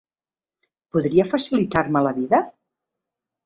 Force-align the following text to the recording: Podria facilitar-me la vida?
Podria 0.95 1.27
facilitar-me 1.33 2.05
la 2.09 2.17
vida? 2.19 2.43